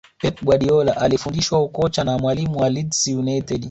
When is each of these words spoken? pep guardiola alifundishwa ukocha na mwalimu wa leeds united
pep 0.21 0.41
guardiola 0.45 0.97
alifundishwa 0.97 1.63
ukocha 1.63 2.03
na 2.03 2.17
mwalimu 2.17 2.59
wa 2.59 2.69
leeds 2.69 3.07
united 3.07 3.59